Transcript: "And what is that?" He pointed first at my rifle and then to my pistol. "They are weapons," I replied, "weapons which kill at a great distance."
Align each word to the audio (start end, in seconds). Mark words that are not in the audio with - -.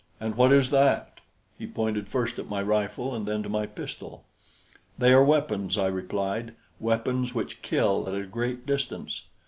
"And 0.19 0.33
what 0.33 0.51
is 0.51 0.71
that?" 0.71 1.19
He 1.59 1.67
pointed 1.67 2.07
first 2.07 2.39
at 2.39 2.49
my 2.49 2.63
rifle 2.63 3.13
and 3.13 3.27
then 3.27 3.43
to 3.43 3.49
my 3.49 3.67
pistol. 3.67 4.23
"They 4.97 5.13
are 5.13 5.23
weapons," 5.23 5.77
I 5.77 5.85
replied, 5.89 6.55
"weapons 6.79 7.35
which 7.35 7.61
kill 7.61 8.09
at 8.09 8.15
a 8.15 8.25
great 8.25 8.65
distance." 8.65 9.25